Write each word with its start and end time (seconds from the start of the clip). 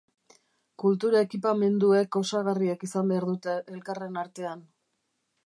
Kultura 0.83 1.19
ekipamenduek 1.25 2.17
osagarriak 2.21 2.87
izan 2.89 3.13
behar 3.13 3.29
dute 3.33 3.55
elkarren 3.77 4.19
artean. 4.25 4.67